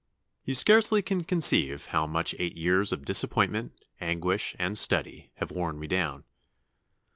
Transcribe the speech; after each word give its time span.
]"You 0.45 0.55
scarcely 0.55 1.03
can 1.03 1.25
conceive 1.25 1.85
how 1.93 2.07
much 2.07 2.33
eight 2.39 2.57
years 2.57 2.91
of 2.91 3.05
disappointment, 3.05 3.85
anguish, 3.99 4.55
and 4.57 4.75
study, 4.75 5.29
have 5.35 5.51
worn 5.51 5.77
me 5.79 5.85
down.... 5.85 6.23